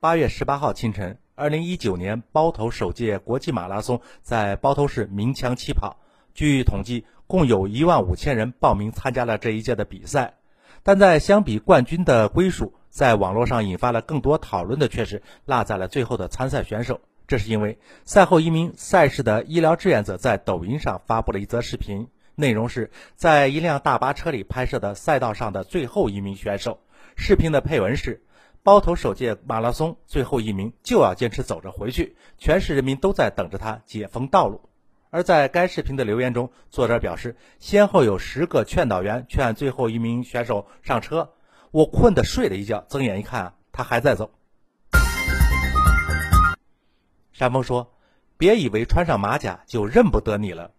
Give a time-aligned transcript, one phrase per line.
[0.00, 5.96] 八月十八号清晨，二零一九年包头首届国际马拉松在包头市鸣枪起跑。
[6.34, 10.34] 据统计，共有一万五千人报名参加了这一届的比赛。
[10.84, 17.00] 但在相比冠军的归属，在网络上引发了更多讨论的却是落在了最后的参赛选手。
[17.26, 22.06] 这是因为赛后一名赛事的医疗志愿者在抖音上发布了一则视频，
[22.36, 26.78] 内容是在一辆大巴车里拍摄的赛道上的最后一名选手。
[27.18, 28.22] 视频的配文是。
[28.64, 34.68] 包头首届马拉松最后一名就要坚持走着回去，全市人民都在等着他解封道路。
[35.10, 41.32] 而在该视频的留言中，作者表示，先后有十个劝导员劝最后一名选手上车，
[41.70, 44.30] 我困得睡了一觉，睁眼一看，他还在走。
[47.32, 47.94] 山峰说
[48.36, 50.72] ：“别以为穿上马甲就认不得你了。”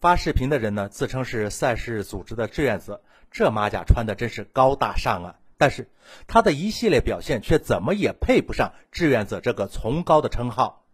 [0.00, 3.02] 发视频的人呢，自称是赛事组织的志愿者，
[3.32, 5.34] 这马甲穿的真是高大上啊！
[5.56, 5.88] 但是
[6.28, 10.84] 他的一系列表现却怎么也配不上志愿者这个崇高的称号。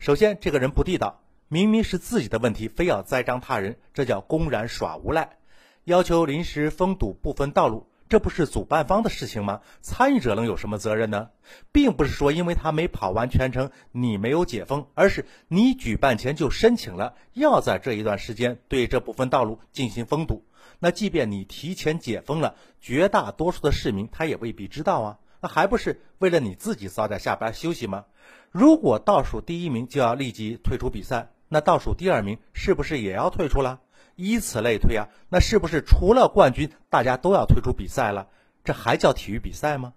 [0.00, 5.36] 首先，这个人不地道，明明是自己的问题，非要栽赃他人，这叫公然耍无赖。
[5.84, 7.86] 要求临时封堵部分道路。
[8.12, 9.62] 这不是主办方的事情吗？
[9.80, 11.30] 参与者能有什么责任呢？
[11.72, 20.44] 并不是说因为他没跑完全程，你没有解封，而是你举办前就申请了要在这一段时间对这部分道路进行封堵。
[20.78, 25.18] 那即便你提前解封了，绝大多数的市民他也未必知道啊。
[25.40, 28.04] 那还不是为了你自己早点下班休息吗？
[28.50, 33.80] 如果倒数第一名就要立即退出比赛，那倒数第二名是不是也要退出了？
[34.16, 38.28] 以此类推啊，那是不是除了冠军，大家都要退出比赛了？
[38.64, 39.94] 这还叫体育比赛吗？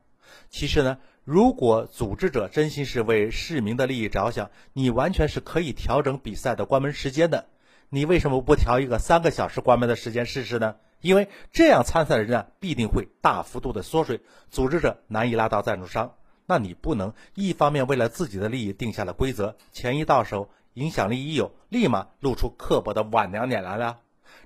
[0.49, 7.45] 其实呢，如果组织者真心是为市民的利益着想，你完全是可以调整比赛的关门时间的。
[7.89, 10.75] 你为什么不调一个三个小时关门的时间试试呢？
[11.01, 16.15] 因为这样参赛的人啊，必定会大幅度的缩水，组织者难以拉到赞助商。
[16.47, 23.99] 那你不能一方面为了自己的利益定下了规则，钱一到手，影响力一有，立马露出刻薄的晚娘脸来了。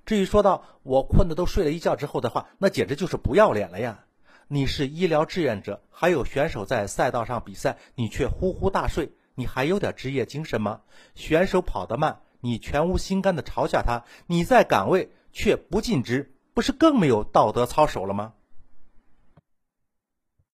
[0.06, 4.06] 至于说到我困得都睡了一觉之后的话，那简直就是不要脸了呀！
[4.48, 10.82] 你是医疗志愿者，还有选手在赛道上比赛，你却呼呼大睡，你还有点职业精神吗？
[11.16, 18.34] 选手跑得慢，你全无心肝的嘲笑他，你在岗位却不尽职，不是更没有道德操守了吗？